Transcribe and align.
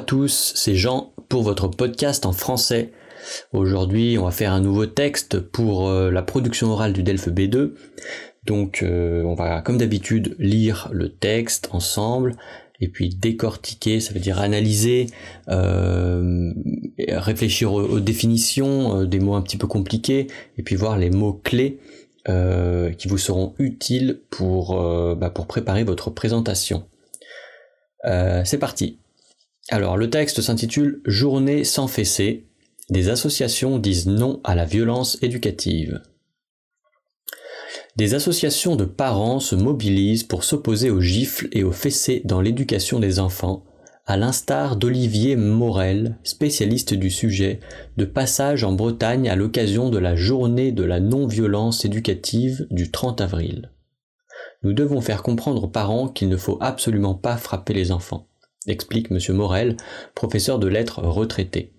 tous, 0.00 0.52
c'est 0.54 0.74
Jean 0.74 1.12
pour 1.28 1.42
votre 1.42 1.68
podcast 1.68 2.26
en 2.26 2.32
français. 2.32 2.92
Aujourd'hui, 3.52 4.16
on 4.18 4.24
va 4.24 4.30
faire 4.30 4.52
un 4.52 4.60
nouveau 4.60 4.86
texte 4.86 5.40
pour 5.40 5.88
euh, 5.88 6.10
la 6.10 6.22
production 6.22 6.68
orale 6.70 6.92
du 6.92 7.02
DELF 7.02 7.28
B2. 7.28 7.72
Donc, 8.46 8.82
euh, 8.82 9.22
on 9.24 9.34
va, 9.34 9.60
comme 9.60 9.78
d'habitude, 9.78 10.36
lire 10.38 10.88
le 10.92 11.10
texte 11.10 11.68
ensemble 11.72 12.36
et 12.80 12.88
puis 12.88 13.10
décortiquer, 13.10 14.00
ça 14.00 14.14
veut 14.14 14.20
dire 14.20 14.40
analyser, 14.40 15.08
euh, 15.48 16.52
réfléchir 17.08 17.72
aux, 17.74 18.00
définitions 18.00 19.04
des 19.04 19.20
mots 19.20 19.34
un 19.34 19.42
petit 19.42 19.58
peu 19.58 19.66
compliqués 19.66 20.28
et 20.56 20.62
puis 20.62 20.76
voir 20.76 20.96
les 20.96 21.10
mots 21.10 21.34
clés 21.44 21.78
qui 22.26 23.08
vous 23.08 23.18
seront 23.18 23.54
utiles 23.58 24.20
pour, 24.30 24.80
bah, 25.16 25.30
pour 25.30 25.46
préparer 25.46 25.84
votre 25.84 26.10
présentation. 26.10 26.84
c'est 28.04 28.58
parti. 28.58 28.99
Alors 29.72 29.96
le 29.96 30.10
texte 30.10 30.40
s'intitule 30.40 31.00
Journée 31.04 31.62
sans 31.62 31.86
fessée. 31.86 32.48
Des 32.88 33.08
associations 33.08 33.78
disent 33.78 34.08
non 34.08 34.40
à 34.42 34.56
la 34.56 34.64
violence 34.64 35.16
éducative. 35.22 36.02
Des 37.94 38.14
associations 38.14 38.74
de 38.74 38.84
parents 38.84 39.38
se 39.38 39.54
mobilisent 39.54 40.24
pour 40.24 40.42
s'opposer 40.42 40.90
aux 40.90 41.00
gifles 41.00 41.46
et 41.52 41.62
aux 41.62 41.70
fessées 41.70 42.20
dans 42.24 42.40
l'éducation 42.40 42.98
des 42.98 43.20
enfants, 43.20 43.62
à 44.06 44.16
l'instar 44.16 44.74
d'Olivier 44.74 45.36
Morel, 45.36 46.18
spécialiste 46.24 46.94
du 46.94 47.08
sujet, 47.08 47.60
de 47.96 48.04
passage 48.04 48.64
en 48.64 48.72
Bretagne 48.72 49.28
à 49.28 49.36
l'occasion 49.36 49.88
de 49.88 49.98
la 49.98 50.16
journée 50.16 50.72
de 50.72 50.82
la 50.82 50.98
non-violence 50.98 51.84
éducative 51.84 52.66
du 52.72 52.90
30 52.90 53.20
avril. 53.20 53.70
Nous 54.64 54.72
devons 54.72 55.00
faire 55.00 55.22
comprendre 55.22 55.62
aux 55.62 55.68
parents 55.68 56.08
qu'il 56.08 56.28
ne 56.28 56.36
faut 56.36 56.58
absolument 56.60 57.14
pas 57.14 57.36
frapper 57.36 57.72
les 57.72 57.92
enfants 57.92 58.26
explique 58.66 59.10
M. 59.10 59.18
Morel, 59.34 59.76
professeur 60.14 60.58
de 60.58 60.66
lettres 60.66 61.02
retraité. 61.02 61.72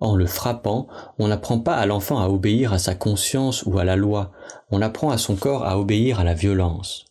En 0.00 0.16
le 0.16 0.26
frappant, 0.26 0.88
on 1.18 1.28
n'apprend 1.28 1.60
pas 1.60 1.76
à 1.76 1.86
l'enfant 1.86 2.18
à 2.18 2.28
obéir 2.28 2.72
à 2.72 2.78
sa 2.78 2.94
conscience 2.94 3.64
ou 3.66 3.78
à 3.78 3.84
la 3.84 3.96
loi, 3.96 4.32
on 4.70 4.82
apprend 4.82 5.10
à 5.10 5.18
son 5.18 5.36
corps 5.36 5.64
à 5.64 5.78
obéir 5.78 6.18
à 6.18 6.24
la 6.24 6.34
violence. 6.34 7.04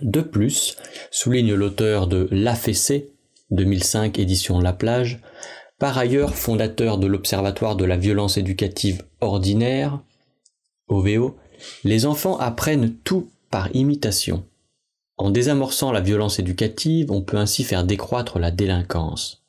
De 0.00 0.20
plus, 0.20 0.76
souligne 1.10 1.54
l'auteur 1.54 2.06
de 2.06 2.26
L'Affaissé, 2.30 3.12
2005 3.50 4.18
édition 4.18 4.60
La 4.60 4.72
Plage, 4.72 5.20
par 5.78 5.98
ailleurs 5.98 6.34
fondateur 6.34 6.98
de 6.98 7.06
l'Observatoire 7.06 7.76
de 7.76 7.84
la 7.84 7.96
violence 7.96 8.38
éducative 8.38 9.02
ordinaire, 9.20 10.00
OVO, 10.88 11.36
les 11.84 12.06
enfants 12.06 12.38
apprennent 12.38 12.94
tout 13.04 13.30
par 13.50 13.74
imitation. 13.74 14.44
En 15.16 15.30
désamorçant 15.30 15.92
la 15.92 16.00
violence 16.00 16.38
éducative, 16.38 17.10
on 17.12 17.22
peut 17.22 17.36
ainsi 17.36 17.62
faire 17.62 17.84
décroître 17.84 18.38
la 18.38 18.50
délinquance. 18.50 19.44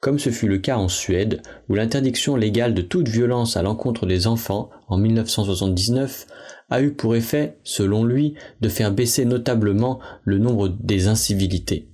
Comme 0.00 0.18
ce 0.18 0.30
fut 0.30 0.46
le 0.46 0.58
cas 0.58 0.76
en 0.76 0.88
Suède, 0.88 1.40
où 1.68 1.74
l'interdiction 1.74 2.36
légale 2.36 2.74
de 2.74 2.82
toute 2.82 3.08
violence 3.08 3.56
à 3.56 3.62
l'encontre 3.62 4.04
des 4.04 4.26
enfants, 4.26 4.70
en 4.88 4.98
1979, 4.98 6.26
a 6.68 6.82
eu 6.82 6.92
pour 6.92 7.16
effet, 7.16 7.58
selon 7.64 8.04
lui, 8.04 8.34
de 8.60 8.68
faire 8.68 8.92
baisser 8.92 9.24
notablement 9.24 10.00
le 10.22 10.38
nombre 10.38 10.68
des 10.68 11.08
incivilités. 11.08 11.88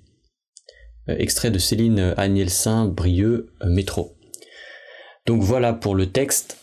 Euh, 1.08 1.16
extrait 1.18 1.50
de 1.50 1.58
Céline 1.58 2.14
Agnelsin, 2.16 2.86
Brieux, 2.86 3.52
euh, 3.62 3.68
Métro. 3.68 4.16
Donc 5.26 5.42
voilà 5.42 5.72
pour 5.72 5.94
le 5.94 6.06
texte. 6.06 6.58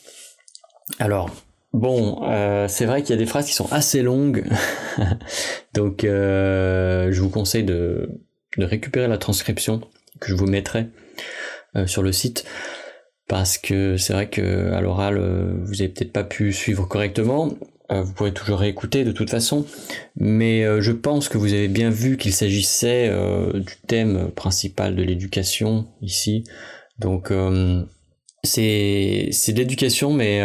Alors, 0.97 1.29
Bon, 1.73 2.23
euh, 2.23 2.67
c'est 2.67 2.85
vrai 2.85 3.03
qu'il 3.03 3.11
y 3.11 3.13
a 3.13 3.17
des 3.17 3.27
phrases 3.27 3.45
qui 3.45 3.53
sont 3.53 3.71
assez 3.71 4.01
longues, 4.01 4.43
donc 5.75 6.03
euh, 6.03 7.11
je 7.11 7.21
vous 7.21 7.29
conseille 7.29 7.63
de, 7.63 8.09
récupérer 8.57 9.07
la 9.07 9.19
transcription 9.19 9.81
que 10.19 10.29
je 10.29 10.33
vous 10.33 10.47
mettrai 10.47 10.87
euh, 11.75 11.85
sur 11.85 12.01
le 12.01 12.11
site, 12.11 12.43
parce 13.27 13.59
que 13.59 13.97
c'est 13.97 14.13
vrai 14.13 14.29
que 14.29 14.71
à 14.73 14.81
l'oral 14.81 15.19
vous 15.61 15.81
avez 15.81 15.89
peut-être 15.89 16.11
pas 16.11 16.23
pu 16.23 16.53
suivre 16.53 16.87
correctement. 16.87 17.53
vous 17.91 18.13
pourrez 18.13 18.33
toujours 18.33 18.59
réécouter 18.59 19.03
de 19.03 19.11
toute 19.11 19.29
façon, 19.29 19.67
mais 20.15 20.81
je 20.81 20.91
pense 20.91 21.29
que 21.29 21.37
vous 21.37 21.53
avez 21.53 21.67
bien 21.67 21.91
vu 21.91 22.17
qu'il 22.17 22.33
s'agissait 22.33 23.11
du 23.53 23.75
thème 23.85 24.31
principal 24.31 24.95
de 24.95 25.03
l'éducation 25.03 25.87
ici. 26.01 26.43
Donc 26.97 27.31
c'est 28.43 29.29
c'est 29.31 29.53
de 29.53 29.59
l'éducation, 29.59 30.11
mais 30.11 30.41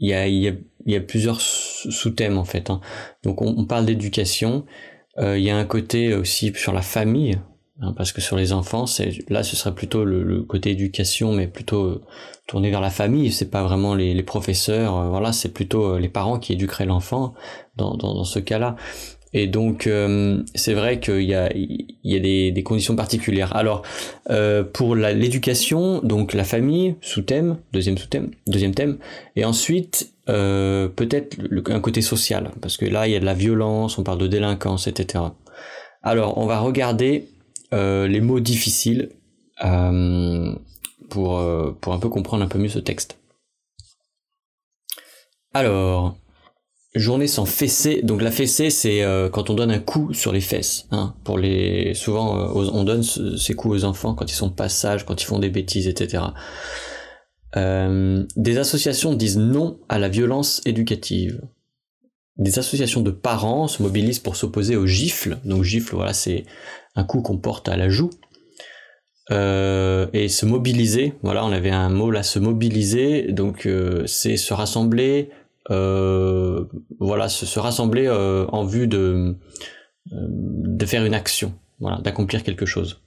il 0.00 0.08
y 0.08 0.14
a, 0.14 0.26
il 0.26 0.64
y 0.86 0.96
a, 0.96 1.00
plusieurs 1.00 1.40
sous-thèmes 1.40 2.38
en 2.38 2.44
fait. 2.44 2.70
Hein. 2.70 2.80
Donc 3.22 3.42
on, 3.42 3.64
parle 3.66 3.86
d'éducation. 3.86 4.64
Euh, 5.18 5.38
il 5.38 5.44
y 5.44 5.50
a 5.50 5.56
un 5.56 5.64
côté 5.64 6.14
aussi 6.14 6.52
sur 6.54 6.72
la 6.72 6.82
famille, 6.82 7.38
hein, 7.80 7.92
parce 7.96 8.12
que 8.12 8.20
sur 8.20 8.36
les 8.36 8.52
enfants, 8.52 8.86
là 9.28 9.42
ce 9.42 9.56
serait 9.56 9.74
plutôt 9.74 10.04
le, 10.04 10.42
côté 10.42 10.70
éducation, 10.70 11.32
mais 11.32 11.46
plutôt 11.46 11.84
euh, 11.84 12.02
tourné 12.46 12.70
vers 12.70 12.80
la 12.80 12.90
famille. 12.90 13.30
C'est 13.30 13.50
pas 13.50 13.62
vraiment 13.62 13.94
les, 13.94 14.14
les 14.14 14.22
professeurs. 14.22 14.96
Euh, 14.96 15.08
voilà, 15.08 15.32
c'est 15.32 15.52
plutôt 15.52 15.98
les 15.98 16.08
parents 16.08 16.38
qui 16.38 16.54
éduqueraient 16.54 16.86
l'enfant 16.86 17.34
dans, 17.76 17.96
dans, 17.96 18.14
dans, 18.14 18.24
ce 18.24 18.38
cas-là. 18.38 18.76
Et 19.32 19.46
donc 19.46 19.86
euh, 19.86 20.42
c'est 20.54 20.74
vrai 20.74 20.98
qu'il 20.98 21.22
y 21.22 21.34
a, 21.34 21.52
il 21.54 21.86
y 22.02 22.16
a 22.16 22.20
des, 22.20 22.62
conditions 22.64 22.96
particulières. 22.96 23.54
Alors 23.54 23.82
euh, 24.30 24.64
pour 24.64 24.96
l'éducation, 24.96 26.00
donc 26.00 26.32
la 26.32 26.44
famille, 26.44 26.96
sous-thème, 27.00 27.58
deuxième 27.72 27.96
sous-thème, 27.96 28.30
deuxième 28.46 28.74
thème, 28.74 28.98
et 29.36 29.44
ensuite 29.44 30.12
euh, 30.28 30.88
peut-être 30.88 31.38
un 31.66 31.80
côté 31.80 32.02
social, 32.02 32.50
parce 32.60 32.76
que 32.76 32.86
là 32.86 33.06
il 33.06 33.12
y 33.12 33.16
a 33.16 33.20
de 33.20 33.24
la 33.24 33.34
violence, 33.34 33.98
on 33.98 34.02
parle 34.02 34.18
de 34.18 34.26
délinquance, 34.26 34.88
etc. 34.88 35.24
Alors 36.02 36.38
on 36.38 36.46
va 36.46 36.58
regarder 36.58 37.28
les 37.72 38.20
mots 38.20 38.40
difficiles 38.40 39.10
pour, 39.60 41.44
pour 41.80 41.92
un 41.92 41.98
peu 42.00 42.08
comprendre 42.08 42.42
un 42.42 42.48
peu 42.48 42.58
mieux 42.58 42.68
ce 42.68 42.80
texte. 42.80 43.16
Alors, 45.54 46.16
Journée 46.96 47.28
sans 47.28 47.44
fessée. 47.44 48.00
Donc 48.02 48.20
la 48.20 48.32
fessée, 48.32 48.68
c'est 48.68 49.04
euh, 49.04 49.28
quand 49.28 49.48
on 49.48 49.54
donne 49.54 49.70
un 49.70 49.78
coup 49.78 50.12
sur 50.12 50.32
les 50.32 50.40
fesses. 50.40 50.88
Hein, 50.90 51.14
pour 51.22 51.38
les, 51.38 51.94
souvent, 51.94 52.36
euh, 52.36 52.68
on 52.72 52.82
donne 52.82 53.04
ces 53.04 53.54
coups 53.54 53.76
aux 53.76 53.84
enfants 53.84 54.14
quand 54.14 54.28
ils 54.28 54.34
sont 54.34 54.50
pas 54.50 54.68
sages, 54.68 55.06
quand 55.06 55.22
ils 55.22 55.24
font 55.24 55.38
des 55.38 55.50
bêtises, 55.50 55.86
etc. 55.86 56.24
Euh, 57.56 58.24
des 58.36 58.58
associations 58.58 59.14
disent 59.14 59.38
non 59.38 59.78
à 59.88 60.00
la 60.00 60.08
violence 60.08 60.62
éducative. 60.64 61.40
Des 62.38 62.58
associations 62.58 63.02
de 63.02 63.12
parents 63.12 63.68
se 63.68 63.84
mobilisent 63.84 64.18
pour 64.18 64.34
s'opposer 64.34 64.74
aux 64.74 64.86
gifles. 64.86 65.38
Donc 65.44 65.62
gifle, 65.62 65.94
voilà, 65.94 66.12
c'est 66.12 66.44
un 66.96 67.04
coup 67.04 67.22
qu'on 67.22 67.38
porte 67.38 67.68
à 67.68 67.76
la 67.76 67.88
joue. 67.88 68.10
et 69.30 70.28
se 70.28 70.44
mobiliser, 70.44 71.14
voilà, 71.22 71.44
on 71.44 71.52
avait 71.52 71.70
un 71.70 71.88
mot 71.88 72.10
là, 72.10 72.24
se 72.24 72.40
mobiliser, 72.40 73.30
donc 73.30 73.68
c'est 74.06 74.36
se 74.36 74.52
rassembler, 74.52 75.30
euh, 75.30 75.39
voilà, 75.70 77.28
se, 77.28 77.58
rassembler 77.58 78.06
euh, 78.06 78.46
en 78.48 78.64
vue 78.64 78.86
de, 78.86 79.36
euh, 80.12 80.16
de 80.28 80.86
faire 80.86 81.04
une 81.04 81.14
action, 81.14 81.54
voilà, 81.78 81.98
d'accomplir 81.98 82.42
quelque 82.42 82.66
chose. 82.66 83.02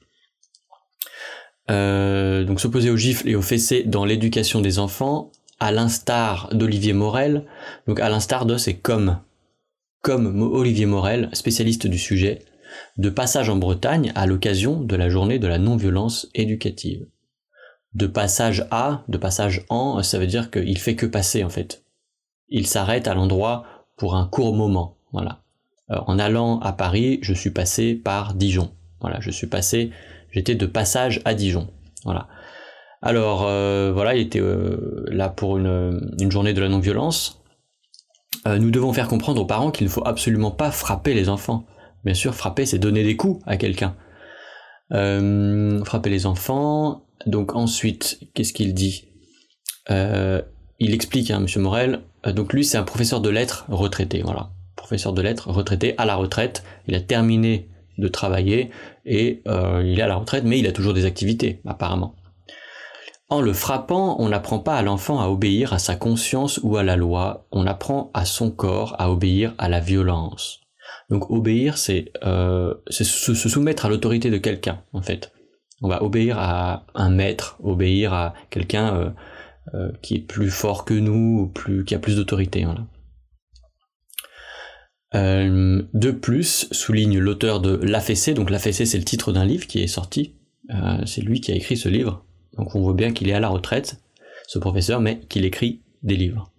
donc 1.67 2.59
s'opposer 2.59 2.89
aux 2.89 2.97
gifles 2.97 3.29
et 3.29 3.35
aux 3.35 3.41
fessées 3.41 3.83
dans 3.83 4.05
l'éducation 4.05 4.61
des 4.61 4.79
enfants, 4.79 5.31
à 5.59 5.71
l'instar 5.71 6.49
d'Olivier 6.53 6.93
Morel. 6.93 7.45
Donc 7.87 7.99
à 7.99 8.09
l'instar 8.09 8.45
de, 8.45 8.57
c'est 8.57 8.75
comme, 8.75 9.19
comme 10.01 10.41
Olivier 10.41 10.85
Morel, 10.85 11.29
spécialiste 11.33 11.87
du 11.87 11.97
sujet, 11.97 12.39
de 12.97 13.09
passage 13.09 13.49
en 13.49 13.55
Bretagne 13.55 14.11
à 14.15 14.25
l'occasion 14.25 14.81
de 14.81 14.95
la 14.95 15.09
journée 15.09 15.39
de 15.39 15.47
la 15.47 15.59
non-violence 15.59 16.29
éducative. 16.33 17.05
De 17.93 18.07
passage 18.07 18.65
à, 18.71 19.03
de 19.07 19.17
passage 19.17 19.65
en, 19.69 20.01
ça 20.01 20.17
veut 20.17 20.27
dire 20.27 20.49
qu'il 20.49 20.79
fait 20.79 20.95
que 20.95 21.05
passer 21.05 21.43
en 21.43 21.49
fait 21.49 21.82
il 22.53 22.67
s'arrête 22.67 23.09
à 23.09 23.15
l'endroit 23.15 23.65
pour 23.97 24.15
un 24.15 24.25
court 24.25 24.55
moment. 24.55 24.97
Voilà. 25.11 25.41
Euh, 25.91 25.97
en 26.07 26.19
allant 26.19 26.59
à 26.59 26.71
Paris, 26.71 27.19
je 27.21 27.33
suis 27.33 27.49
passé 27.49 27.95
par 27.95 28.35
Dijon. 28.35 28.71
Voilà, 29.01 29.19
je 29.19 29.31
suis 29.31 29.47
passé, 29.47 29.91
j'étais 30.31 30.55
de 30.55 30.65
passage 30.65 31.21
à 31.25 31.33
Dijon. 31.33 31.67
Voilà. 32.05 32.29
Alors 33.01 33.43
euh, 33.45 33.91
voilà, 33.91 34.15
il 34.15 34.21
était 34.21 34.39
euh, 34.39 35.03
là 35.07 35.27
pour 35.27 35.57
une, 35.57 36.31
journée 36.31 36.53
de 36.53 36.61
la 36.61 36.69
non-violence. 36.69 37.41
nous 38.45 38.71
devons 38.71 38.93
faire 38.93 39.09
comprendre 39.09 39.41
aux 39.41 39.45
parents 39.45 39.71
qu'il 39.71 39.87
ne 39.87 39.91
faut 39.91 40.07
absolument 40.07 40.51
pas 40.51 40.71
frapper 40.71 41.13
les 41.13 41.27
enfants. 41.27 41.65
Bien 42.05 42.13
sûr, 42.13 42.35
frapper, 42.35 42.65
c'est 42.65 42.79
donner 42.79 43.03
des 43.03 43.17
coups 43.17 43.41
à 43.45 43.57
quelqu'un. 43.57 43.95
frapper 44.89 46.09
les 46.09 46.25
enfants. 46.25 47.05
Donc 47.25 47.55
ensuite, 47.55 48.19
qu'est-ce 48.33 48.53
qu'il 48.53 48.73
dit? 48.73 49.09
Il 50.79 50.93
explique, 50.93 51.31
hein, 51.31 51.39
Monsieur 51.39 51.61
Morel, 51.61 52.01
euh, 52.25 52.33
donc 52.33 52.53
lui, 52.53 52.63
c'est 52.63 52.77
un 52.77 52.83
professeur 52.83 53.21
de 53.21 53.29
lettres 53.29 53.65
retraité, 53.69 54.21
voilà. 54.23 54.49
Professeur 54.75 55.13
de 55.13 55.21
lettres 55.21 55.49
retraité 55.49 55.95
à 55.97 56.05
la 56.05 56.15
retraite. 56.15 56.63
Il 56.87 56.95
a 56.95 56.99
terminé 56.99 57.69
de 57.97 58.07
travailler 58.07 58.71
et 59.05 59.41
euh, 59.47 59.83
il 59.85 59.99
est 59.99 60.03
à 60.03 60.07
la 60.07 60.15
retraite, 60.15 60.43
mais 60.45 60.59
il 60.59 60.67
a 60.67 60.71
toujours 60.71 60.93
des 60.93 61.05
activités, 61.05 61.61
apparemment. 61.65 62.15
En 63.29 63.41
le 63.41 63.53
frappant, 63.53 64.17
on 64.19 64.29
n'apprend 64.29 64.59
pas 64.59 64.75
à 64.75 64.81
l'enfant 64.81 65.19
à 65.21 65.27
obéir 65.27 65.73
à 65.73 65.79
sa 65.79 65.95
conscience 65.95 66.59
ou 66.63 66.77
à 66.77 66.83
la 66.83 66.95
loi, 66.95 67.47
on 67.51 67.65
apprend 67.65 68.11
à 68.13 68.25
son 68.25 68.51
corps 68.51 68.95
à 68.99 69.09
obéir 69.11 69.53
à 69.57 69.69
la 69.69 69.79
violence. 69.79 70.61
Donc 71.09 71.29
obéir, 71.31 71.77
c'est 71.77 72.11
euh, 72.23 72.73
se, 72.89 73.03
soumettre 73.03 73.85
à 73.85 73.89
l'autorité 73.89 74.29
de 74.29 74.37
quelqu'un, 74.37 74.81
en 74.91 75.01
fait. 75.01 75.31
On 75.81 75.87
va 75.87 76.03
obéir 76.03 76.37
à 76.39 76.85
un 76.95 77.09
maître, 77.09 77.57
obéir 77.63 78.13
à 78.13 78.33
quelqu'un 78.49 79.13
qui 80.01 80.15
est 80.15 80.19
plus 80.19 80.49
fort 80.49 80.85
que 80.85 80.93
nous, 80.93 81.41
ou 81.41 81.47
plus, 81.47 81.85
qui 81.85 81.95
a 81.95 81.99
plus 81.99 82.15
d'autorité. 82.15 82.65
de 85.13 86.11
plus, 86.11 86.67
souligne 86.71 87.17
l'auteur 87.17 87.59
de 87.59 87.75
L'Afessé, 87.81 88.33
donc 88.33 88.49
L'Afessé 88.49 88.85
c'est 88.85 88.97
le 88.97 89.05
titre 89.05 89.31
d'un 89.31 89.45
livre 89.45 89.65
qui 89.67 89.81
est 89.81 89.87
sorti, 89.87 90.35
c'est 91.05 91.21
lui 91.21 91.41
qui 91.41 91.51
a 91.51 91.55
écrit 91.55 91.77
ce 91.77 91.89
livre, 91.89 92.25
donc 92.57 92.75
on 92.75 92.81
voit 92.81 92.93
bien 92.93 93.13
qu'il 93.13 93.29
est 93.29 93.33
à 93.33 93.39
la 93.39 93.49
retraite, 93.49 94.01
ce 94.47 94.59
professeur, 94.59 94.99
mais 94.99 95.21
qu'il 95.29 95.45
écrit 95.45 95.81
des 96.03 96.15
livres. 96.15 96.53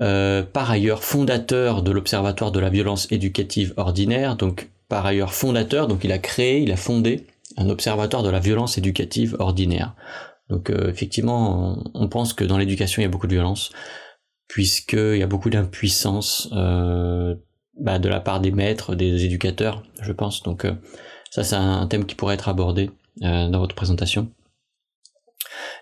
Euh, 0.00 0.44
par 0.44 0.70
ailleurs 0.70 1.02
fondateur 1.02 1.82
de 1.82 1.90
l'Observatoire 1.90 2.52
de 2.52 2.60
la 2.60 2.70
violence 2.70 3.10
éducative 3.10 3.74
ordinaire, 3.76 4.36
donc 4.36 4.70
par 4.88 5.04
ailleurs 5.04 5.34
fondateur, 5.34 5.88
donc 5.88 6.04
il 6.04 6.12
a 6.12 6.18
créé, 6.18 6.62
il 6.62 6.70
a 6.70 6.76
fondé 6.76 7.26
un 7.56 7.68
observatoire 7.68 8.22
de 8.22 8.30
la 8.30 8.38
violence 8.38 8.78
éducative 8.78 9.36
ordinaire. 9.40 9.96
Donc 10.48 10.70
euh, 10.70 10.88
effectivement, 10.88 11.82
on, 11.94 12.08
pense 12.08 12.32
que 12.32 12.44
dans 12.44 12.58
l'éducation, 12.58 13.02
il 13.02 13.04
y 13.04 13.08
a 13.08 13.10
beaucoup 13.10 13.26
de 13.26 13.34
violence, 13.34 13.70
puisqu'il 14.48 15.18
y 15.18 15.22
a 15.22 15.26
beaucoup 15.26 15.50
d'impuissance 15.50 16.48
euh, 16.52 17.34
bah, 17.78 17.98
de 17.98 18.08
la 18.08 18.20
part 18.20 18.40
des 18.40 18.50
maîtres, 18.50 18.94
des 18.94 19.24
éducateurs, 19.24 19.82
je 20.00 20.12
pense. 20.12 20.42
Donc 20.42 20.66
ça, 21.30 21.44
c'est 21.44 21.56
un 21.56 21.86
thème 21.86 22.06
qui 22.06 22.14
pourrait 22.14 22.34
être 22.34 22.48
abordé 22.48 22.90
dans 23.20 23.58
votre 23.58 23.74
présentation 23.74 24.30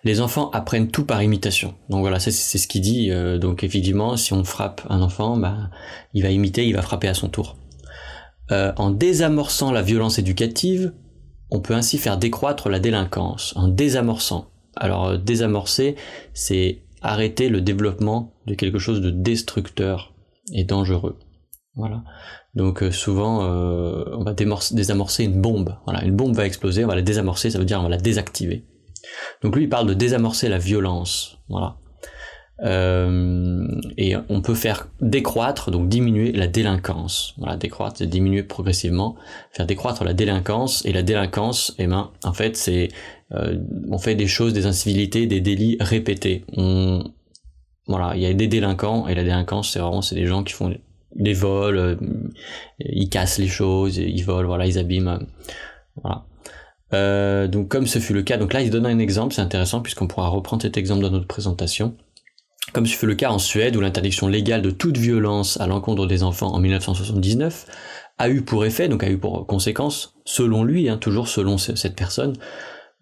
les 0.04 0.20
enfants 0.20 0.50
apprennent 0.50 0.88
tout 0.88 1.04
par 1.04 1.22
imitation. 1.22 1.74
Donc 1.88 2.00
voilà, 2.00 2.20
c'est 2.20 2.30
ce 2.30 2.68
qu'il 2.68 2.80
dit. 2.80 3.10
Euh, 3.10 3.38
donc 3.38 3.64
effectivement, 3.64 4.16
si 4.16 4.32
on 4.32 4.44
frappe 4.44 4.82
un 4.88 5.02
enfant, 5.02 5.36
bah, 5.36 5.70
il 6.14 6.22
va 6.22 6.30
imiter, 6.30 6.66
il 6.66 6.74
va 6.74 6.82
frapper 6.82 7.08
à 7.08 7.14
son 7.14 7.28
tour. 7.28 7.56
Euh, 8.52 8.72
en 8.76 8.90
désamorçant 8.90 9.72
la 9.72 9.82
violence 9.82 10.18
éducative, 10.18 10.92
on 11.50 11.60
peut 11.60 11.74
ainsi 11.74 11.98
faire 11.98 12.18
décroître 12.18 12.68
la 12.68 12.78
délinquance. 12.78 13.52
En 13.56 13.68
désamorçant. 13.68 14.48
Alors 14.76 15.06
euh, 15.06 15.16
désamorcer, 15.16 15.96
c'est 16.34 16.82
arrêter 17.02 17.48
le 17.48 17.60
développement 17.60 18.34
de 18.46 18.54
quelque 18.54 18.78
chose 18.78 19.00
de 19.00 19.10
destructeur 19.10 20.14
et 20.52 20.64
dangereux. 20.64 21.18
Voilà. 21.74 22.04
Donc 22.54 22.82
souvent, 22.90 23.44
on 23.44 24.24
va 24.24 24.32
désamorcer 24.32 25.24
une 25.24 25.42
bombe. 25.42 25.76
Voilà, 25.84 26.02
une 26.04 26.16
bombe 26.16 26.34
va 26.34 26.46
exploser, 26.46 26.86
on 26.86 26.88
va 26.88 26.94
la 26.94 27.02
désamorcer, 27.02 27.50
ça 27.50 27.58
veut 27.58 27.66
dire 27.66 27.78
on 27.78 27.82
va 27.82 27.90
la 27.90 27.98
désactiver. 27.98 28.64
Donc 29.42 29.54
lui, 29.54 29.64
il 29.64 29.68
parle 29.68 29.86
de 29.86 29.92
désamorcer 29.92 30.48
la 30.48 30.56
violence. 30.56 31.38
Voilà. 31.50 31.76
Euh, 32.62 33.66
et 33.98 34.14
on 34.30 34.40
peut 34.40 34.54
faire 34.54 34.88
décroître, 35.00 35.70
donc 35.70 35.88
diminuer 35.88 36.32
la 36.32 36.46
délinquance. 36.46 37.34
Voilà, 37.36 37.56
décroître, 37.56 37.98
c'est 37.98 38.06
diminuer 38.06 38.42
progressivement, 38.42 39.16
faire 39.52 39.66
décroître 39.66 40.04
la 40.04 40.14
délinquance. 40.14 40.84
Et 40.86 40.92
la 40.92 41.02
délinquance, 41.02 41.74
eh 41.78 41.86
ben, 41.86 42.10
en 42.24 42.32
fait, 42.32 42.56
c'est 42.56 42.88
euh, 43.32 43.58
on 43.90 43.98
fait 43.98 44.14
des 44.14 44.26
choses, 44.26 44.52
des 44.52 44.66
incivilités, 44.66 45.26
des 45.26 45.40
délits 45.40 45.76
répétés. 45.80 46.44
Voilà, 47.88 48.16
il 48.16 48.22
y 48.22 48.26
a 48.26 48.34
des 48.34 48.48
délinquants 48.48 49.06
et 49.06 49.14
la 49.14 49.22
délinquance, 49.22 49.70
c'est 49.70 49.78
vraiment 49.78 50.02
c'est 50.02 50.16
des 50.16 50.26
gens 50.26 50.42
qui 50.42 50.52
font 50.52 50.74
des 51.14 51.32
vols, 51.34 51.78
euh, 51.78 51.96
ils 52.80 53.08
cassent 53.08 53.38
les 53.38 53.48
choses, 53.48 53.96
ils 53.96 54.22
volent, 54.22 54.48
voilà, 54.48 54.66
ils 54.66 54.78
abîment. 54.78 55.20
Voilà. 56.02 56.24
Euh, 56.94 57.48
donc 57.48 57.68
comme 57.68 57.86
ce 57.86 57.98
fut 57.98 58.12
le 58.12 58.22
cas, 58.22 58.38
donc 58.38 58.52
là 58.52 58.60
il 58.60 58.70
donne 58.70 58.86
un 58.86 58.98
exemple, 58.98 59.34
c'est 59.34 59.40
intéressant 59.40 59.80
puisqu'on 59.82 60.06
pourra 60.06 60.28
reprendre 60.28 60.62
cet 60.62 60.76
exemple 60.76 61.02
dans 61.02 61.10
notre 61.10 61.26
présentation. 61.26 61.96
Comme 62.72 62.86
ce 62.86 62.96
fut 62.96 63.06
le 63.06 63.14
cas 63.14 63.30
en 63.30 63.38
Suède 63.38 63.76
où 63.76 63.80
l'interdiction 63.80 64.28
légale 64.28 64.62
de 64.62 64.70
toute 64.70 64.96
violence 64.96 65.60
à 65.60 65.66
l'encontre 65.66 66.06
des 66.06 66.22
enfants 66.22 66.52
en 66.52 66.58
1979 66.58 67.66
a 68.18 68.28
eu 68.28 68.42
pour 68.42 68.64
effet, 68.64 68.88
donc 68.88 69.04
a 69.04 69.10
eu 69.10 69.18
pour 69.18 69.46
conséquence, 69.46 70.16
selon 70.24 70.64
lui, 70.64 70.88
hein, 70.88 70.96
toujours 70.96 71.28
selon 71.28 71.58
cette 71.58 71.96
personne, 71.96 72.34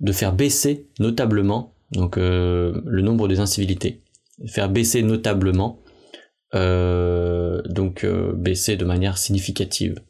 de 0.00 0.12
faire 0.12 0.32
baisser 0.32 0.88
notablement 0.98 1.74
donc 1.94 2.18
euh, 2.18 2.80
le 2.84 3.02
nombre 3.02 3.28
des 3.28 3.40
incivilités, 3.40 4.02
faire 4.46 4.68
baisser 4.68 5.02
notablement, 5.02 5.80
euh, 6.54 7.62
donc 7.66 8.06
baisser 8.06 8.76
de 8.76 8.84
manière 8.84 9.16
significative. 9.18 10.00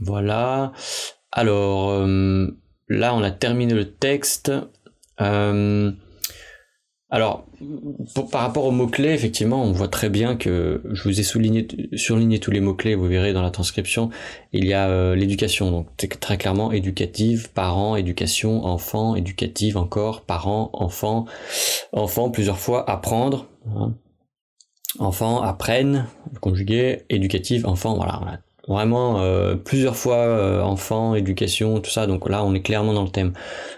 voilà. 0.00 0.72
Alors, 1.32 1.90
euh, 1.90 2.46
là, 2.88 3.14
on 3.14 3.22
a 3.22 3.30
terminé 3.30 3.74
le 3.74 3.92
texte. 3.92 4.52
Alors, 7.08 7.46
par 8.32 8.40
rapport 8.40 8.64
aux 8.64 8.72
mots-clés, 8.72 9.12
effectivement, 9.12 9.62
on 9.62 9.70
voit 9.70 9.86
très 9.86 10.08
bien 10.08 10.34
que 10.34 10.82
je 10.90 11.04
vous 11.04 11.20
ai 11.20 11.22
souligné, 11.22 11.68
surligné 11.94 12.40
tous 12.40 12.50
les 12.50 12.60
mots-clés, 12.60 12.96
vous 12.96 13.06
verrez 13.06 13.32
dans 13.32 13.42
la 13.42 13.52
transcription, 13.52 14.10
il 14.52 14.66
y 14.66 14.72
a 14.72 14.88
euh, 14.88 15.14
l'éducation, 15.14 15.70
donc 15.70 15.86
très 15.96 16.36
clairement 16.36 16.72
éducative, 16.72 17.52
parents, 17.52 17.94
éducation, 17.94 18.64
enfant, 18.64 19.14
éducative 19.14 19.76
encore, 19.76 20.22
parents, 20.22 20.70
enfants, 20.72 21.26
enfants 21.92 22.30
plusieurs 22.30 22.58
fois, 22.58 22.88
apprendre, 22.90 23.46
hein. 23.68 23.94
enfants 24.98 25.42
apprennent, 25.42 26.06
conjugué, 26.40 27.04
éducative, 27.08 27.66
enfant, 27.66 27.94
voilà 27.94 28.42
vraiment 28.68 29.20
euh, 29.20 29.54
plusieurs 29.54 29.96
fois 29.96 30.16
euh, 30.16 30.60
enfant, 30.60 31.14
éducation, 31.14 31.80
tout 31.80 31.90
ça. 31.90 32.06
Donc 32.06 32.28
là, 32.28 32.44
on 32.44 32.54
est 32.54 32.62
clairement 32.62 32.92
dans 32.92 33.04
le 33.04 33.10
thème. 33.10 33.32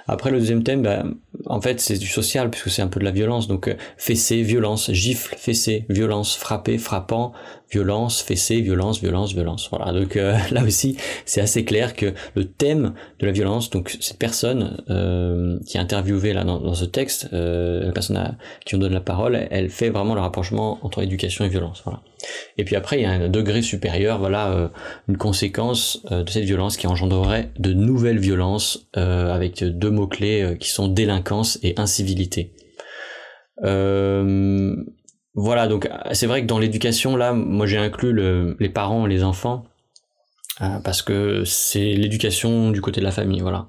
Après, 0.07 0.31
le 0.31 0.39
deuxième 0.39 0.63
thème, 0.63 0.83
bah, 0.83 1.05
en 1.47 1.61
fait, 1.61 1.81
c'est 1.81 1.99
du 1.99 2.07
social 2.07 2.51
puisque 2.51 2.71
c'est 2.71 2.83
un 2.83 2.89
peu 2.89 3.01
de 3.01 3.05
la 3.05 3.11
violence. 3.11 3.49
Donc 3.49 3.69
euh, 3.69 3.75
fessé, 3.97 4.43
violence, 4.43 4.91
gifle, 4.93 5.35
fessé, 5.37 5.85
violence, 5.89 6.37
frapper, 6.37 6.79
frappant, 6.79 7.33
violence, 7.71 8.23
fessé, 8.23 8.61
violence, 8.61 9.01
violence, 9.01 9.35
violence. 9.35 9.69
Voilà. 9.71 9.93
Donc 9.93 10.17
euh, 10.17 10.37
là 10.51 10.65
aussi, 10.65 10.97
c'est 11.25 11.41
assez 11.41 11.65
clair 11.65 11.95
que 11.95 12.13
le 12.35 12.45
thème 12.45 12.95
de 13.21 13.27
la 13.27 13.33
violence, 13.33 13.71
donc 13.71 13.97
cette 14.01 14.19
personne 14.19 14.83
euh, 14.91 15.59
qui 15.67 15.77
est 15.77 15.81
interviewée 15.81 16.33
là 16.33 16.45
dans, 16.45 16.75
ce 16.75 16.85
texte, 16.85 17.29
la 17.33 17.93
personne 17.93 18.17
à 18.17 18.35
qui 18.65 18.75
on 18.75 18.79
donne 18.79 18.93
la 18.93 19.01
parole, 19.01 19.49
elle 19.51 19.71
fait 19.71 19.91
vraiment 19.91 20.15
le 20.15 20.21
rapprochement 20.21 20.79
entre 20.83 21.03
éducation 21.03 21.45
et 21.45 21.49
violence. 21.49 21.83
Voilà. 21.85 22.01
Et 22.57 22.65
puis 22.65 22.77
après, 22.77 22.99
il 22.99 23.03
y 23.03 23.07
a 23.07 23.11
un 23.11 23.29
degré 23.29 23.63
supérieur, 23.63 24.19
voilà, 24.19 24.71
une 25.09 25.17
conséquence 25.17 26.05
de 26.11 26.29
cette 26.29 26.45
violence 26.45 26.77
qui 26.77 26.87
engendrerait 26.87 27.53
de 27.59 27.73
nouvelles 27.73 28.19
violences 28.19 28.89
avec 28.95 29.63
deux 29.65 29.91
mots 29.91 30.07
clés 30.07 30.57
qui 30.59 30.71
sont 30.71 30.89
délinquants 30.89 31.43
et 31.63 31.75
incivilité. 31.79 32.55
Euh, 33.65 34.75
voilà, 35.35 35.69
donc 35.69 35.89
c'est 36.13 36.27
vrai 36.27 36.43
que 36.43 36.47
dans 36.47 36.59
l'éducation, 36.59 37.17
là, 37.17 37.33
moi 37.33 37.67
j'ai 37.67 37.79
inclus 37.79 38.15
les 38.59 38.69
parents 38.69 39.07
et 39.07 39.11
les 39.11 39.25
enfants, 39.25 39.65
euh, 40.61 40.79
parce 40.81 41.03
que 41.03 41.45
c'est 41.45 41.93
l'éducation 41.95 42.71
du 42.71 42.81
côté 42.81 43.01
de 43.01 43.05
la 43.05 43.13
famille, 43.13 43.41
voilà. 43.41 43.69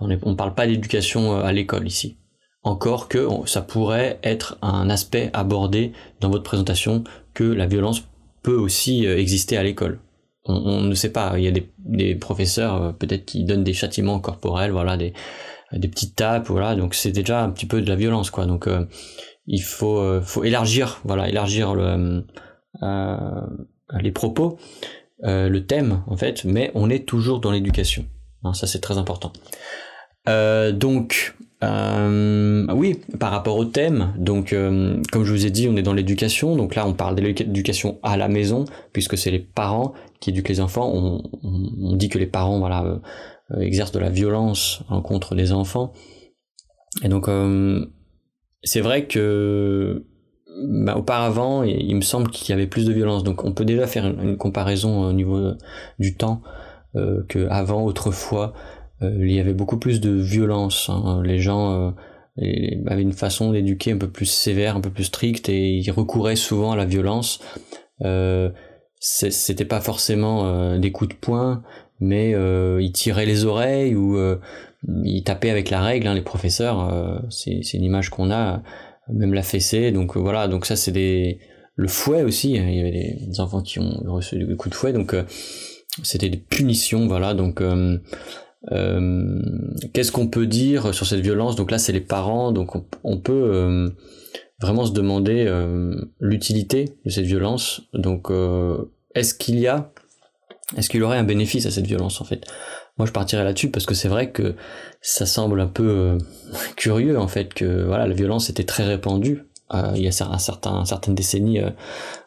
On 0.00 0.08
ne 0.08 0.34
parle 0.34 0.54
pas 0.54 0.66
d'éducation 0.66 1.36
euh, 1.36 1.44
à 1.44 1.52
l'école 1.52 1.86
ici. 1.86 2.18
Encore 2.64 3.08
que 3.08 3.28
ça 3.46 3.62
pourrait 3.62 4.20
être 4.22 4.56
un 4.62 4.88
aspect 4.88 5.30
abordé 5.32 5.92
dans 6.20 6.30
votre 6.30 6.44
présentation 6.44 7.02
que 7.34 7.44
la 7.44 7.66
violence 7.66 8.04
peut 8.42 8.54
aussi 8.54 9.04
exister 9.04 9.56
à 9.56 9.64
l'école. 9.64 10.00
On, 10.44 10.80
ne 10.80 10.94
sait 10.94 11.12
pas, 11.12 11.34
il 11.36 11.44
y 11.44 11.48
a 11.48 11.52
des, 11.52 12.14
professeurs 12.16 12.96
peut-être 12.96 13.24
qui 13.24 13.44
donnent 13.44 13.62
des 13.62 13.74
châtiments 13.74 14.18
corporels, 14.18 14.72
voilà, 14.72 14.96
des, 14.96 15.12
des 15.78 15.88
petites 15.88 16.16
tapes, 16.16 16.48
voilà. 16.48 16.74
Donc 16.74 16.94
c'est 16.94 17.12
déjà 17.12 17.42
un 17.42 17.50
petit 17.50 17.66
peu 17.66 17.80
de 17.80 17.88
la 17.88 17.96
violence, 17.96 18.30
quoi. 18.30 18.46
Donc 18.46 18.66
euh, 18.66 18.86
il 19.46 19.62
faut, 19.62 19.98
euh, 19.98 20.20
faut 20.20 20.44
élargir, 20.44 21.00
voilà, 21.04 21.28
élargir 21.28 21.74
le, 21.74 22.24
euh, 22.82 23.40
les 24.00 24.12
propos, 24.12 24.58
le 25.22 25.58
thème 25.60 26.02
en 26.06 26.16
fait, 26.16 26.44
mais 26.44 26.70
on 26.74 26.90
est 26.90 27.06
toujours 27.06 27.40
dans 27.40 27.50
l'éducation. 27.50 28.04
Hein, 28.44 28.54
ça 28.54 28.66
c'est 28.66 28.80
très 28.80 28.98
important. 28.98 29.32
donc 30.26 31.36
oui, 31.62 32.98
par 33.20 33.30
rapport 33.30 33.56
au 33.56 33.64
thème, 33.64 34.12
donc 34.16 34.50
comme 34.50 35.24
je 35.24 35.32
vous 35.32 35.46
ai 35.46 35.50
dit, 35.50 35.68
on 35.68 35.76
est 35.76 35.82
dans 35.82 35.94
l'éducation. 35.94 36.56
Donc 36.56 36.74
là, 36.74 36.86
on 36.86 36.92
parle 36.94 37.14
de 37.14 37.22
l'éducation 37.22 37.98
à 38.02 38.16
la 38.16 38.28
maison, 38.28 38.64
puisque 38.92 39.16
c'est 39.16 39.30
les 39.30 39.38
parents 39.38 39.94
qui 40.20 40.30
éduquent 40.30 40.48
les 40.48 40.60
enfants. 40.60 40.90
On, 40.92 41.96
dit 41.96 42.08
que 42.08 42.18
les 42.18 42.26
parents, 42.26 42.58
voilà, 42.58 43.00
euh, 43.52 43.60
exerce 43.60 43.92
de 43.92 43.98
la 43.98 44.08
violence 44.08 44.82
contre 45.04 45.34
des 45.34 45.52
enfants. 45.52 45.92
Et 47.02 47.08
donc, 47.08 47.28
euh, 47.28 47.84
c'est 48.62 48.80
vrai 48.80 49.06
que 49.06 50.04
bah, 50.84 50.96
auparavant, 50.96 51.62
il 51.62 51.94
me 51.96 52.02
semble 52.02 52.30
qu'il 52.30 52.50
y 52.50 52.52
avait 52.52 52.66
plus 52.66 52.86
de 52.86 52.92
violence. 52.92 53.24
Donc, 53.24 53.44
on 53.44 53.52
peut 53.52 53.64
déjà 53.64 53.86
faire 53.86 54.06
une, 54.06 54.36
comparaison 54.36 55.04
au 55.08 55.12
niveau 55.12 55.52
du 55.98 56.16
temps 56.16 56.42
euh, 56.94 57.22
qu'avant, 57.28 57.84
autrefois, 57.84 58.52
il 59.02 59.32
y 59.32 59.40
avait 59.40 59.54
beaucoup 59.54 59.78
plus 59.78 60.00
de 60.00 60.10
violence. 60.10 60.88
Hein. 60.88 61.22
Les 61.24 61.38
gens 61.38 61.94
avaient 62.36 63.02
une 63.02 63.12
façon 63.12 63.52
d'éduquer 63.52 63.92
un 63.92 63.98
peu 63.98 64.08
plus 64.08 64.26
sévère, 64.26 64.76
un 64.76 64.80
peu 64.80 64.90
plus 64.90 65.04
stricte, 65.04 65.48
et 65.48 65.76
ils 65.76 65.90
recouraient 65.90 66.36
souvent 66.36 66.72
à 66.72 66.76
la 66.76 66.84
violence. 66.84 67.40
C'était 69.00 69.64
pas 69.64 69.80
forcément 69.80 70.78
des 70.78 70.92
coups 70.92 71.10
de 71.10 71.16
poing, 71.16 71.62
mais 72.02 72.34
euh, 72.34 72.82
ils 72.82 72.92
tiraient 72.92 73.26
les 73.26 73.44
oreilles 73.44 73.94
ou 73.94 74.16
euh, 74.16 74.40
ils 75.04 75.22
tapaient 75.22 75.50
avec 75.50 75.70
la 75.70 75.80
règle, 75.80 76.08
hein, 76.08 76.14
les 76.14 76.20
professeurs, 76.20 76.92
euh, 76.92 77.18
c'est 77.30 77.74
une 77.74 77.84
image 77.84 78.10
qu'on 78.10 78.32
a, 78.32 78.60
même 79.08 79.32
la 79.32 79.44
fessée, 79.44 79.92
donc 79.92 80.16
voilà, 80.16 80.48
donc 80.48 80.66
ça 80.66 80.74
c'est 80.76 80.92
des... 80.92 81.38
Le 81.76 81.88
fouet 81.88 82.22
aussi, 82.22 82.58
hein, 82.58 82.66
il 82.68 82.74
y 82.74 82.80
avait 82.80 82.90
des, 82.90 83.40
enfants 83.40 83.62
qui 83.62 83.78
ont 83.78 84.02
reçu 84.06 84.36
des 84.36 84.56
coups 84.56 84.70
de 84.70 84.74
fouet, 84.74 84.92
donc 84.92 85.14
c'était 86.02 86.28
des 86.28 86.38
punitions, 86.38 87.06
voilà, 87.06 87.34
donc 87.34 87.62
qu'est-ce 88.70 90.12
qu'on 90.12 90.28
peut 90.28 90.46
dire 90.46 90.94
sur 90.94 91.06
cette 91.06 91.20
violence? 91.20 91.56
Donc 91.56 91.70
là, 91.70 91.78
c'est 91.78 91.92
les 91.92 92.00
parents, 92.00 92.52
donc 92.52 92.74
on, 93.02 93.18
peut 93.18 93.92
vraiment 94.60 94.86
se 94.86 94.92
demander 94.92 95.52
l'utilité 96.20 96.96
de 97.04 97.10
cette 97.10 97.24
violence. 97.24 97.82
Donc, 97.92 98.30
est-ce 99.14 99.34
qu'il 99.34 99.58
y 99.58 99.66
a, 99.66 99.92
est-ce 100.76 100.88
qu'il 100.88 101.02
aurait 101.02 101.18
un 101.18 101.24
bénéfice 101.24 101.66
à 101.66 101.70
cette 101.70 101.86
violence 101.86 102.20
en 102.20 102.24
fait? 102.24 102.46
Moi, 102.98 103.06
je 103.06 103.12
partirais 103.12 103.44
là-dessus 103.44 103.70
parce 103.70 103.86
que 103.86 103.94
c'est 103.94 104.08
vrai 104.08 104.30
que 104.30 104.54
ça 105.00 105.26
semble 105.26 105.60
un 105.60 105.66
peu 105.66 105.88
euh, 105.88 106.18
curieux 106.76 107.18
en 107.18 107.28
fait 107.28 107.54
que 107.54 107.84
voilà 107.84 108.06
la 108.06 108.14
violence 108.14 108.50
était 108.50 108.64
très 108.64 108.84
répandue 108.84 109.44
euh, 109.74 109.92
il 109.94 110.02
y 110.02 110.08
a 110.08 110.12
certaines 110.12 111.14
décennies 111.14 111.60
euh, 111.60 111.70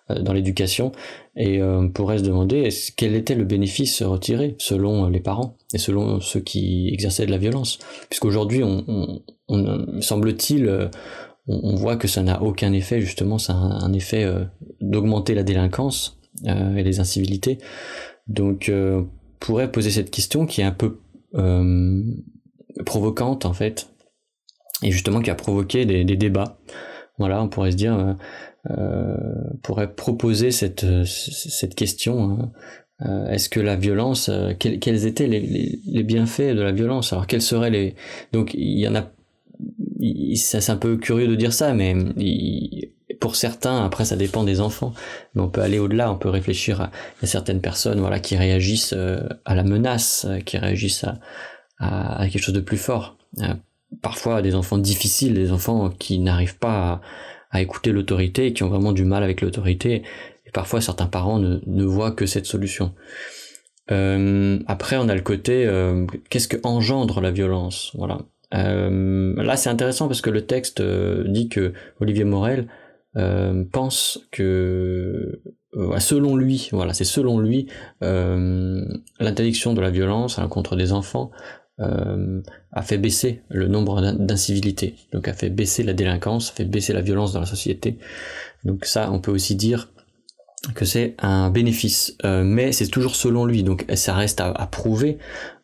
dans 0.09 0.33
l'éducation 0.33 0.91
et 1.35 1.63
on 1.63 1.89
pourrait 1.89 2.19
se 2.19 2.23
demander 2.23 2.69
quel 2.95 3.15
était 3.15 3.33
le 3.35 3.43
bénéfice 3.43 4.03
retiré 4.03 4.55
selon 4.59 5.07
les 5.09 5.19
parents 5.19 5.57
et 5.73 5.77
selon 5.77 6.19
ceux 6.19 6.41
qui 6.41 6.89
exerçaient 6.93 7.25
de 7.25 7.31
la 7.31 7.37
violence? 7.37 7.79
Puisqu'aujourd'hui 8.09 8.63
on, 8.63 9.23
on, 9.47 10.01
semble-t-il 10.01 10.89
on, 11.47 11.75
voit 11.75 11.95
que 11.95 12.07
ça 12.07 12.21
n'a 12.21 12.43
aucun 12.43 12.71
effet 12.73 13.01
justement 13.01 13.39
ça 13.39 13.53
a 13.53 13.55
un, 13.55 13.93
effet 13.93 14.31
d'augmenter 14.79 15.33
la 15.33 15.43
délinquance 15.43 16.19
et 16.45 16.83
les 16.83 16.99
incivilités 16.99 17.57
donc 18.27 18.71
pourrait 19.39 19.71
poser 19.71 19.91
cette 19.91 20.11
question 20.11 20.45
qui 20.45 20.61
est 20.61 20.65
un 20.65 20.71
peu 20.71 20.99
euh, 21.35 22.01
provocante 22.85 23.45
en 23.45 23.53
fait, 23.53 23.89
et 24.83 24.91
justement 24.91 25.21
qui 25.21 25.29
a 25.29 25.35
provoqué 25.35 25.85
des, 25.85 26.03
débats. 26.03 26.57
Voilà, 27.17 27.41
on 27.41 27.47
pourrait 27.47 27.71
se 27.71 27.77
dire, 27.77 27.97
euh, 27.97 28.13
euh 28.71 29.15
pourrait 29.63 29.93
proposer 29.93 30.51
cette, 30.51 30.85
cette 31.05 31.75
question. 31.75 32.51
Hein. 32.99 33.27
Est-ce 33.29 33.49
que 33.49 33.59
la 33.59 33.75
violence, 33.75 34.31
quels, 34.59 35.05
étaient 35.05 35.27
les, 35.27 35.81
les, 35.85 36.03
bienfaits 36.03 36.55
de 36.55 36.61
la 36.61 36.71
violence? 36.71 37.11
Alors 37.11 37.27
quels 37.27 37.41
seraient 37.41 37.69
les 37.69 37.93
donc 38.31 38.53
il 38.53 38.79
y 38.79 38.87
en 38.87 38.95
a, 38.95 39.11
c'est 40.35 40.69
un 40.69 40.77
peu 40.77 40.95
curieux 40.95 41.27
de 41.27 41.35
dire 41.35 41.51
ça, 41.51 41.73
mais 41.73 41.93
il, 42.15 42.93
pour 43.19 43.35
certains, 43.35 43.85
après 43.85 44.05
ça 44.05 44.15
dépend 44.15 44.43
des 44.43 44.61
enfants, 44.61 44.93
mais 45.33 45.41
on 45.41 45.49
peut 45.49 45.61
aller 45.61 45.79
au-delà, 45.79 46.11
on 46.11 46.17
peut 46.17 46.29
réfléchir 46.29 46.81
à, 46.81 46.91
certaines 47.23 47.61
personnes 47.61 47.99
voilà, 47.99 48.19
qui 48.19 48.35
réagissent 48.35 48.93
euh, 48.93 49.19
à 49.45 49.55
la 49.55 49.63
menace, 49.63 50.25
euh, 50.29 50.39
qui 50.39 50.57
réagissent 50.57 51.05
à, 51.79 52.27
quelque 52.31 52.41
chose 52.41 52.53
de 52.55 52.61
plus 52.61 52.77
fort. 52.77 53.17
Euh, 53.93 53.97
parfois 54.01 54.41
des 54.41 54.55
enfants 54.55 54.77
difficiles, 54.77 55.33
des 55.33 55.51
enfants 55.51 55.89
qui 55.89 56.19
n'arrivent 56.19 56.57
pas 56.57 57.01
à, 57.51 57.61
écouter 57.61 57.91
l'autorité, 57.91 58.53
qui 58.53 58.63
ont 58.63 58.69
vraiment 58.69 58.91
du 58.91 59.05
mal 59.05 59.23
avec 59.23 59.41
l'autorité, 59.41 60.03
et 60.45 60.51
parfois 60.51 60.81
certains 60.81 61.07
parents 61.07 61.39
ne, 61.39 61.83
voient 61.83 62.11
que 62.11 62.25
cette 62.25 62.45
solution. 62.45 62.93
après, 63.87 64.97
on 64.97 65.07
a 65.07 65.15
le 65.15 65.21
côté 65.21 65.65
qu'est-ce 66.29 66.49
que 66.49 66.57
engendre 66.63 67.21
la 67.21 67.31
violence, 67.31 67.91
voilà. 67.95 68.19
là, 68.51 69.55
c'est 69.55 69.69
intéressant 69.69 70.07
parce 70.07 70.19
que 70.19 70.29
le 70.29 70.45
texte 70.45 70.81
dit 70.81 71.47
que 71.47 71.71
Olivier 72.01 72.25
Morel 72.25 72.67
euh, 73.17 73.63
pense 73.71 74.27
que 74.31 75.41
euh, 75.75 75.99
selon 75.99 76.35
lui, 76.35 76.69
voilà, 76.71 76.93
c'est 76.93 77.05
selon 77.05 77.39
lui, 77.39 77.67
euh, 78.03 78.83
l'interdiction 79.19 79.73
de 79.73 79.81
la 79.81 79.89
violence 79.89 80.37
à 80.37 80.41
l'encontre 80.41 80.75
des 80.75 80.91
enfants 80.91 81.31
a 81.77 82.81
fait 82.81 82.97
baisser 82.97 83.41
le 83.49 83.67
nombre 83.67 84.01
d'incivilités, 84.13 84.95
donc 85.11 85.27
a 85.27 85.33
fait 85.33 85.49
baisser 85.49 85.83
la 85.83 85.93
délinquance, 85.93 86.51
a 86.51 86.53
fait 86.53 86.65
baisser 86.65 86.93
la 86.93 87.01
violence 87.01 87.33
dans 87.33 87.41
la 87.41 87.45
société. 87.45 87.97
Donc 88.63 88.85
ça, 88.85 89.11
on 89.11 89.19
peut 89.19 89.31
aussi 89.31 89.55
dire 89.55 89.89
que 90.73 90.85
c'est 90.85 91.15
un 91.19 91.49
bénéfice, 91.49 92.17
mais 92.23 92.71
c'est 92.71 92.87
toujours 92.87 93.15
selon 93.15 93.45
lui, 93.45 93.63
donc 93.63 93.85
ça 93.93 94.13
reste 94.13 94.41
à, 94.41 94.67
prouver. 94.71 95.17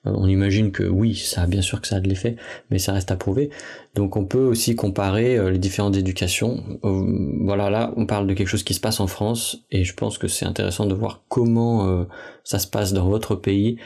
on 0.06 0.28
imagine 0.28 0.72
que 0.72 0.84
oui, 0.84 1.16
ça 1.16 1.48
bien 1.48 1.62
sûr 1.62 1.82
que 1.82 1.88
ça 1.88 1.96
a 1.96 2.00
de 2.00 2.08
l'effet, 2.08 2.36
mais 2.70 2.78
ça 2.78 2.94
reste 2.94 3.12
à 3.12 3.16
prouver. 3.16 3.50
Donc 3.96 4.16
on 4.16 4.26
peut 4.26 4.44
aussi 4.44 4.76
comparer 4.76 5.38
euh, 5.38 5.52
les 5.52 5.58
différentes 5.58 5.96
éducations. 5.96 6.64
Euh, 6.84 7.40
voilà, 7.44 7.70
là 7.70 7.94
on 7.98 8.06
parle 8.06 8.28
de 8.28 8.34
quelque 8.34 8.48
chose 8.48 8.64
qui 8.64 8.74
se 8.74 8.80
passe 8.80 9.00
en 9.00 9.08
France 9.08 9.66
et 9.72 9.84
je 9.84 9.94
pense 9.94 10.18
que 10.18 10.28
c'est 10.28 10.46
intéressant 10.46 10.86
de 10.86 10.94
voir 10.94 11.24
comment 11.28 11.88
euh, 11.88 12.06
ça 12.44 12.60
se 12.60 12.68
passe 12.68 12.94
dans 12.94 13.08
votre 13.08 13.36
pays 13.36 13.78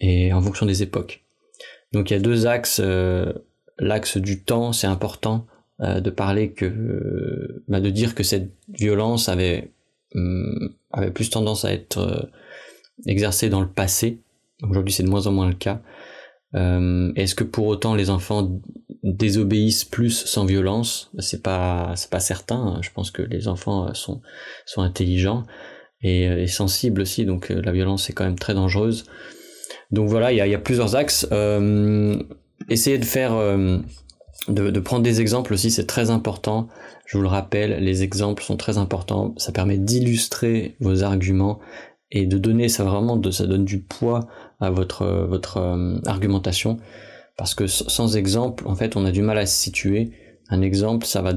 et 0.00 0.32
en 0.32 0.40
fonction 0.40 0.66
des 0.66 0.82
époques. 0.82 1.24
Donc 1.92 2.10
il 2.10 2.14
y 2.14 2.16
a 2.16 2.20
deux 2.20 2.46
axes. 2.46 2.80
L'axe 3.78 4.16
du 4.18 4.42
temps, 4.42 4.72
c'est 4.72 4.86
important 4.86 5.46
de 5.80 6.10
parler 6.10 6.52
que, 6.52 7.62
bah, 7.68 7.80
de 7.80 7.90
dire 7.90 8.14
que 8.14 8.22
cette 8.22 8.50
violence 8.68 9.28
avait 9.28 9.72
hum, 10.14 10.74
avait 10.92 11.10
plus 11.10 11.30
tendance 11.30 11.64
à 11.64 11.72
être 11.72 12.30
exercée 13.06 13.48
dans 13.48 13.60
le 13.60 13.68
passé. 13.68 14.20
Aujourd'hui 14.62 14.92
c'est 14.92 15.02
de 15.02 15.08
moins 15.08 15.26
en 15.26 15.32
moins 15.32 15.48
le 15.48 15.54
cas. 15.54 15.80
Est-ce 16.52 17.34
que 17.34 17.44
pour 17.44 17.66
autant 17.66 17.94
les 17.94 18.10
enfants 18.10 18.60
désobéissent 19.02 19.84
plus 19.84 20.24
sans 20.26 20.44
violence? 20.44 21.10
C'est 21.18 21.42
pas 21.42 21.92
c'est 21.96 22.10
pas 22.10 22.20
certain. 22.20 22.78
Je 22.82 22.90
pense 22.90 23.10
que 23.10 23.22
les 23.22 23.48
enfants 23.48 23.88
euh, 23.88 23.94
sont 23.94 24.20
sont 24.66 24.82
intelligents 24.82 25.44
et, 26.02 26.28
euh, 26.28 26.46
sensibles 26.46 27.00
aussi. 27.00 27.24
Donc 27.24 27.50
euh, 27.50 27.60
la 27.62 27.72
violence 27.72 28.10
est 28.10 28.12
quand 28.12 28.24
même 28.24 28.38
très 28.38 28.54
dangereuse. 28.54 29.04
Donc 29.92 30.08
voilà, 30.08 30.32
il 30.32 30.36
y 30.36 30.54
a, 30.54 30.58
plusieurs 30.58 30.94
axes. 30.96 31.26
Euh, 31.32 32.16
essayez 32.68 32.98
de 32.98 33.04
faire 33.04 33.32
de, 33.34 34.70
de, 34.70 34.80
prendre 34.80 35.02
des 35.02 35.20
exemples 35.20 35.52
aussi, 35.52 35.70
c'est 35.70 35.86
très 35.86 36.10
important. 36.10 36.68
Je 37.06 37.16
vous 37.16 37.22
le 37.22 37.28
rappelle, 37.28 37.82
les 37.82 38.02
exemples 38.02 38.42
sont 38.42 38.56
très 38.56 38.78
importants. 38.78 39.34
Ça 39.36 39.50
permet 39.52 39.78
d'illustrer 39.78 40.76
vos 40.80 41.02
arguments 41.02 41.58
et 42.12 42.26
de 42.26 42.38
donner 42.38 42.68
ça 42.68 42.84
vraiment 42.84 43.16
de 43.16 43.30
ça 43.30 43.46
donne 43.46 43.64
du 43.64 43.80
poids 43.80 44.28
à 44.60 44.70
votre 44.70 45.06
votre 45.06 45.58
argumentation 46.06 46.78
parce 47.40 47.54
que 47.54 47.66
sans 47.66 48.18
exemple, 48.18 48.68
en 48.68 48.74
fait, 48.74 48.96
on 48.96 49.06
a 49.06 49.10
du 49.12 49.22
mal 49.22 49.38
à 49.38 49.46
se 49.46 49.56
situer. 49.56 50.10
Un 50.50 50.60
exemple, 50.60 51.06
ça 51.06 51.22
va, 51.22 51.32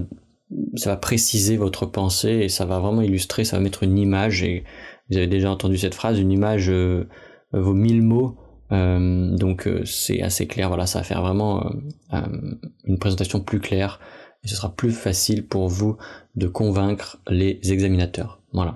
ça 0.76 0.90
va 0.90 0.98
préciser 0.98 1.56
votre 1.56 1.86
pensée 1.86 2.42
et 2.42 2.50
ça 2.50 2.66
va 2.66 2.80
vraiment 2.80 3.02
illustrer, 3.02 3.46
ça 3.46 3.56
va 3.56 3.64
mettre 3.64 3.84
une 3.84 3.98
image. 3.98 4.44
Et 4.44 4.66
vous 5.10 5.16
avez 5.16 5.28
déjà 5.28 5.50
entendu 5.50 5.78
cette 5.78 5.96
phrase, 5.96 6.20
une 6.20 6.34
image 6.34 6.70
euh, 6.70 7.08
vaut 7.54 7.74
mille 7.74 8.02
mots. 8.02 8.36
Euh, 8.72 9.36
donc 9.36 9.68
euh, 9.68 9.84
c'est 9.86 10.22
assez 10.22 10.48
clair. 10.48 10.68
Voilà, 10.68 10.86
ça 10.86 11.00
va 11.00 11.04
faire 11.04 11.22
vraiment 11.22 11.72
une 12.12 13.00
présentation 13.00 13.40
plus 13.40 13.60
claire 13.60 14.00
et 14.44 14.48
ce 14.48 14.56
sera 14.56 14.76
plus 14.76 14.92
facile 14.92 15.46
pour 15.46 15.70
vous 15.70 15.98
de 16.36 16.48
convaincre 16.48 17.20
les 17.28 17.60
examinateurs. 17.72 18.40
Voilà. 18.52 18.76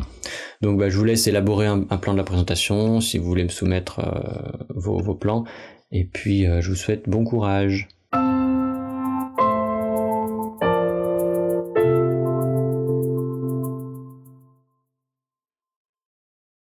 Donc 0.61 0.79
bah, 0.79 0.89
je 0.89 0.97
vous 0.97 1.03
laisse 1.03 1.27
élaborer 1.27 1.67
un, 1.67 1.81
plan 1.97 2.13
de 2.13 2.17
la 2.17 2.23
présentation 2.23 2.99
si 2.99 3.17
vous 3.17 3.25
voulez 3.25 3.43
me 3.43 3.49
soumettre 3.49 4.01
vos, 4.69 4.99
vos 4.99 5.13
plans 5.13 5.45
et 5.91 6.05
puis, 6.05 6.45
euh, 6.45 6.61
je 6.61 6.69
vous 6.69 6.75
souhaite 6.75 7.07
bon 7.07 7.23
courage. 7.23 7.87